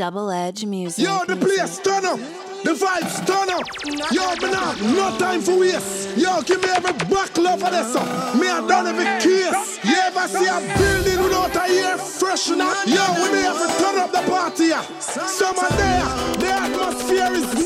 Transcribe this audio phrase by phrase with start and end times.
[0.00, 1.04] Double Edge Music.
[1.04, 2.18] Yo, the place turn up.
[2.64, 3.68] The vibes turn up.
[4.10, 6.16] Yo, me now, no time for waste.
[6.16, 8.08] Yo, give me every back love for this song.
[8.40, 9.78] Me I done every case.
[9.84, 12.72] You ever see a building without a air freshener?
[12.88, 14.68] Yo, we may have to turn up the party.
[14.68, 14.80] Yeah.
[15.00, 16.08] Summer there,
[16.40, 17.59] the atmosphere is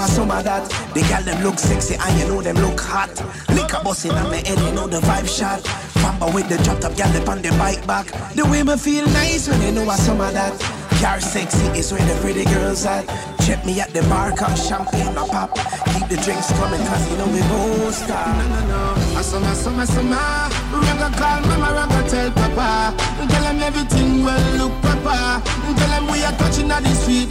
[0.00, 0.64] they I some of that.
[0.94, 3.12] The gal them look sexy and you know them look hot.
[3.50, 5.60] Lick a bus in my head, you know the vibe shot.
[6.00, 8.06] Famba with the drop top gal on the bike back.
[8.34, 10.58] The women feel nice when they know I some of that.
[11.00, 13.06] Car sexy is where the pretty girls at.
[13.44, 15.54] Check me at the bar, cause champagne a pop.
[15.92, 18.36] Keep the drinks coming, cause you know we won't stop.
[18.36, 19.18] No, no, no.
[19.18, 20.16] I saw my summer, summer.
[20.16, 22.94] Ragga call mama, ragga tell papa.
[23.28, 25.42] Tell him everything well, look papa.
[25.44, 27.28] Tell him we are touching at the street.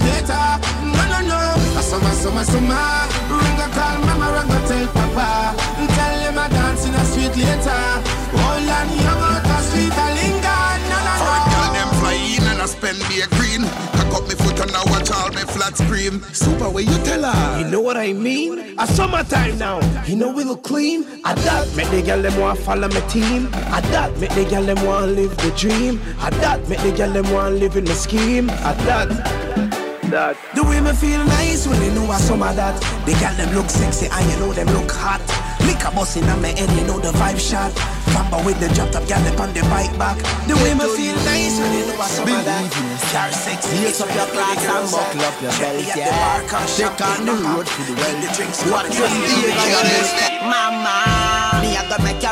[2.19, 2.75] Summer, summer, summer.
[3.31, 5.55] Ragga call mama, ragga tell papa.
[5.95, 7.79] Tell him I dance in the street later.
[8.35, 10.59] All on young out the street, a linger.
[10.91, 11.13] No, no, no.
[11.23, 13.63] Foreign girl them fly in and I spend me a green.
[13.95, 16.21] Cock up me foot and I watch all me flat scream.
[16.33, 17.59] Super, where you tell her?
[17.63, 18.75] You know what I mean?
[18.77, 19.79] A summertime now.
[20.03, 21.05] You know we look clean.
[21.23, 23.47] I that make the girl them want follow my team.
[23.53, 26.01] I that make the girl them want live the dream.
[26.19, 28.49] I that make the girl them want live in my scheme.
[28.49, 29.48] I that.
[30.09, 30.37] That.
[30.55, 32.81] The women feel nice when they know I some of that.
[33.05, 35.21] The girl them look sexy and you know them look hot.
[35.69, 37.69] Lick a bus in my head, you know the vibe shot.
[38.09, 40.17] Famba with the drop top, gal on the bike back.
[40.49, 42.65] The women feel nice when they know I some of that.
[43.13, 46.41] Car sexy, Lace up your clocks and buckle up your belt, yeah.
[46.73, 48.17] Take on the road for the well.
[48.73, 50.28] What just the Mama,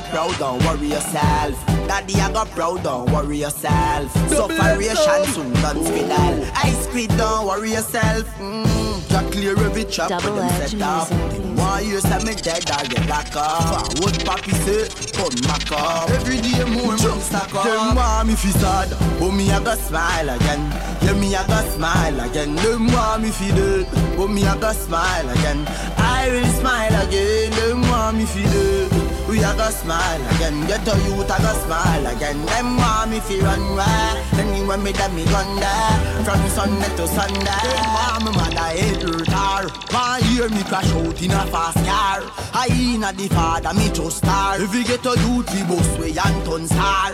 [0.01, 1.65] me I gonna make you proud, don't worry yourself.
[1.87, 4.11] Daddy I got proud, don't worry yourself.
[4.29, 6.51] Sufferation soon done squidal.
[6.63, 8.27] Ice cream, don't worry yourself.
[8.37, 11.09] Mm, just clear every trap when Double them set up.
[11.57, 13.87] Why you say me dead or get lock up?
[13.99, 14.87] What papi say?
[15.13, 16.09] Put mac up.
[16.11, 17.63] Every day more money stack up.
[17.63, 20.61] Them want me fi sad, but me I got smile again.
[21.01, 22.55] Yeah, me I got smile again.
[22.57, 25.65] Them want me fi dead, but me I got smile again.
[25.97, 27.51] I will smile again.
[27.51, 29.06] Them want me fi dead.
[29.27, 32.45] We a go smile again, get a youth a go smile again.
[32.45, 36.23] Them want me fi run away, anywhere me da me gun there.
[36.23, 39.67] From Sunday to Sunday, them want me mother hate her.
[39.91, 42.23] Want hear me crash out in a fast car.
[42.53, 44.61] I inna the father me just star.
[44.61, 47.13] If we get a youth we boss way and turn star.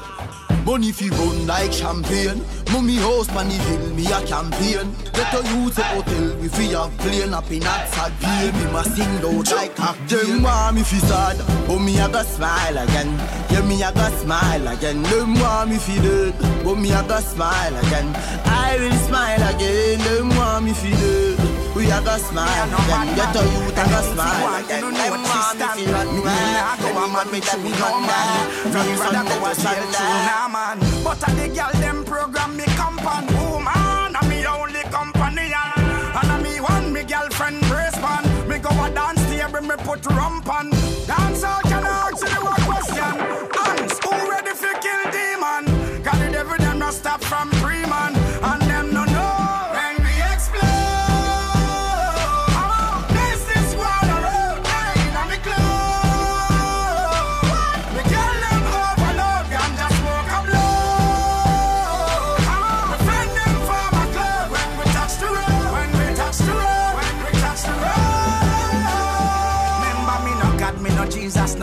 [0.74, 2.42] Money fi run like champagne.
[2.72, 4.90] Mummy house man the hill me a campaign.
[5.14, 8.52] Get a youth a hotel we fi a plane up in a sad pain.
[8.58, 10.26] Me must sing out like cocktail.
[10.26, 13.12] Them want me fi sad, but me a go smile again.
[13.52, 15.04] Yeah me a go smile again.
[15.04, 16.34] Them want me fi dead,
[16.64, 18.12] but me a go smile again.
[18.46, 20.00] I will smile again.
[20.00, 21.53] Them want me fi dead.
[21.76, 23.16] We a go smile again.
[23.16, 24.64] Get a youth a go smile.
[24.68, 26.54] Them want me fi run away.
[26.80, 28.72] Go a man me that me gun there.
[28.72, 30.14] From Sunday to Sunday.
[30.30, 30.78] Nah, man.
[31.04, 36.38] But a the girl them program me company woman, am me only company and a
[36.44, 38.24] me one me girlfriend brace man.
[38.48, 40.70] Me go a dance table, me put rump on.
[41.10, 43.14] Dance all can answer the one question.
[43.58, 45.66] Hands who ready for kill demon?
[46.04, 48.13] Got the devil them not stop from pre man,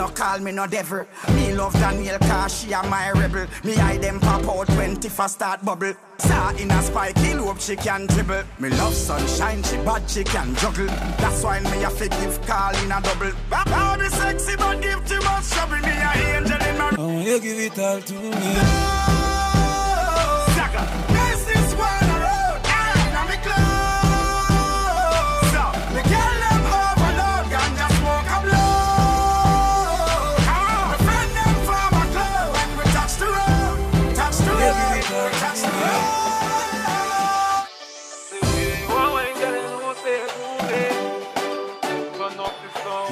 [0.01, 1.05] no call me no devil.
[1.35, 3.45] Me love Daniel cause she a my rebel.
[3.63, 5.93] Me eye them pop out when Tifa start bubble.
[6.17, 8.43] Saw in a spiky loop she can dribble.
[8.59, 10.87] Me love sunshine, she bad she can juggle.
[11.21, 13.31] That's why me a fi give call in a double.
[13.51, 15.81] How be sexy but give too much trouble.
[15.87, 19.00] Me a angel in my Oh, you give it all to me.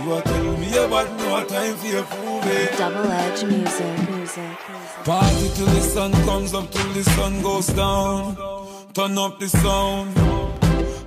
[0.04, 2.78] You are telling me about no time for your food.
[2.78, 4.10] Double Edge Music.
[4.10, 4.58] Music.
[5.04, 8.36] Party till the sun comes up, till the sun goes down.
[8.94, 10.18] Turn up the sound.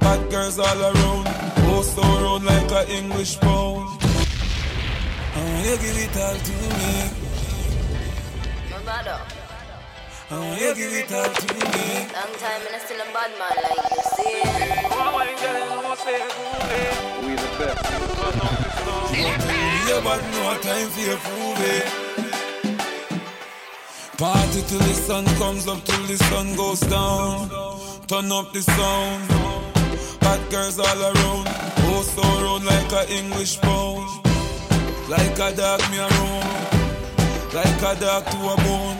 [0.02, 1.26] Hot girls all around.
[1.66, 3.88] Post around like a English pound.
[5.34, 6.92] Oh, you give it all to me.
[8.70, 9.18] My brother,
[10.34, 11.60] Oh, you give it all to me.
[12.16, 14.42] long time and I still a bad man like you see.
[17.26, 18.62] We the best.
[19.12, 21.85] Are telling no time for your food.
[24.17, 27.50] Party till the sun comes up, till the sun goes down.
[28.06, 29.23] Turn up the sound.
[30.25, 31.47] Hot girls all around.
[31.93, 34.09] Oh, so round like a English pound.
[35.11, 36.49] Like a dog me around.
[37.53, 38.97] Like a dog to a bone.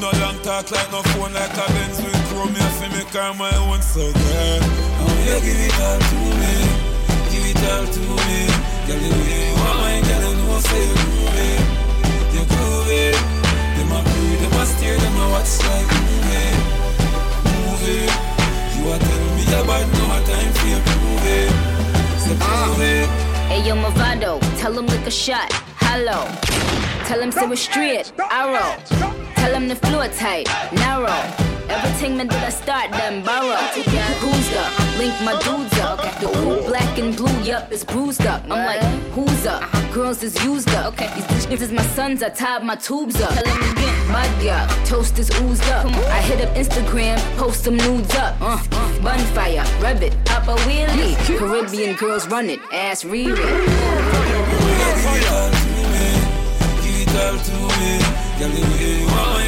[0.00, 2.52] No long talk like no phone, like a Benz with chrome.
[2.54, 4.60] Me I feel me car my own, so girl.
[5.04, 6.54] Oh, yeah, give it all to me.
[7.30, 8.71] Give it all to me.
[8.84, 8.94] The
[22.78, 23.06] me.
[23.48, 25.52] Hey yo, Mavado, tell him lick a shot.
[25.76, 26.24] Hello.
[27.06, 28.12] Tell him say we're straight.
[28.30, 28.76] Arrow.
[29.36, 30.48] Tell him the floor tight.
[30.72, 31.22] Narrow.
[31.68, 33.56] Everything man did I start them borrow.
[34.20, 34.81] Who's up?
[35.12, 35.98] Link my dudes up.
[36.20, 38.42] The cool black and blue, yup, is bruised up.
[38.44, 38.82] I'm like,
[39.12, 39.62] who's up?
[39.92, 40.94] Girls is used up.
[40.94, 41.12] Okay.
[41.14, 43.34] These bitches is my sons, I tied my tubes up.
[43.34, 44.12] Tell him again.
[44.12, 45.86] Mud yup, toast is oozed up.
[45.86, 48.40] I hit up Instagram, post some nudes up.
[48.40, 51.16] Uh, uh, bonfire, rev it, pop a wheelie.
[51.38, 53.36] Caribbean girls run it, ass read it.
[53.36, 53.46] Give
[55.04, 56.12] it all to me,
[56.82, 57.92] give it all to me.
[58.38, 59.41] Girl, the way you want